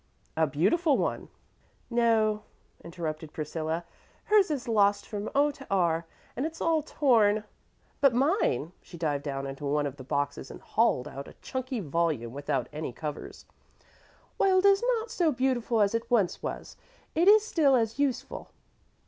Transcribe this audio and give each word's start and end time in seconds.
"A 0.35 0.47
beautiful 0.47 0.97
one," 0.97 1.27
said 1.27 1.27
Patty. 1.27 1.95
"No," 2.01 2.43
interrupted 2.83 3.31
Priscilla; 3.33 3.83
"hers 4.23 4.49
is 4.49 4.67
lost 4.67 5.05
from 5.07 5.29
O 5.35 5.51
to 5.51 5.67
R, 5.69 6.07
and 6.35 6.43
it's 6.43 6.59
all 6.59 6.81
torn; 6.81 7.43
but 7.99 8.11
mine," 8.11 8.71
she 8.81 8.97
dived 8.97 9.23
down 9.23 9.45
into 9.45 9.63
one 9.63 9.85
of 9.85 9.97
the 9.97 10.03
boxes 10.03 10.49
and 10.49 10.59
hauled 10.59 11.07
out 11.07 11.27
a 11.27 11.33
chunky 11.33 11.81
volume 11.81 12.33
without 12.33 12.67
any 12.73 12.91
covers, 12.91 13.45
"while 14.37 14.57
it 14.57 14.65
is 14.65 14.81
not 14.97 15.11
so 15.11 15.31
beautiful 15.31 15.81
as 15.81 15.93
it 15.93 16.09
was 16.09 16.41
once, 16.41 16.77
it 17.13 17.27
is 17.27 17.45
still 17.45 17.75
as 17.75 17.99
useful." 17.99 18.49